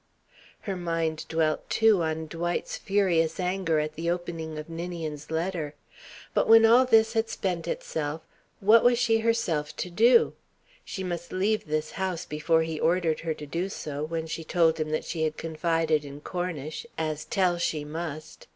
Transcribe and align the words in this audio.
Her 0.61 0.75
mind 0.75 1.25
dwelt 1.29 1.69
too 1.69 2.01
on 2.01 2.25
Dwight's 2.25 2.75
furious 2.75 3.39
anger 3.39 3.77
at 3.79 3.93
the 3.93 4.09
opening 4.09 4.57
of 4.57 4.67
Ninian's 4.67 5.29
letter. 5.29 5.75
But 6.33 6.47
when 6.49 6.65
all 6.65 6.85
this 6.85 7.13
had 7.13 7.29
spent 7.29 7.67
itself, 7.67 8.21
what 8.61 8.83
was 8.83 8.97
she 8.97 9.19
herself 9.19 9.75
to 9.75 9.91
do? 9.91 10.33
She 10.83 11.03
must 11.03 11.31
leave 11.31 11.61
his 11.65 11.91
house 11.91 12.25
before 12.25 12.63
he 12.63 12.79
ordered 12.79 13.19
her 13.19 13.35
to 13.35 13.45
do 13.45 13.69
so, 13.69 14.03
when 14.03 14.25
she 14.25 14.43
told 14.43 14.79
him 14.79 14.89
that 14.89 15.05
she 15.05 15.21
had 15.21 15.37
confided 15.37 16.03
in 16.03 16.21
Cornish, 16.21 16.87
as 16.97 17.23
tell 17.23 17.59
she 17.59 17.85
must. 17.85 18.47